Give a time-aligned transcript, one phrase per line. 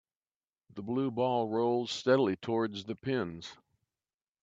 [0.73, 3.53] The blue ball rolls steadily towards the pins.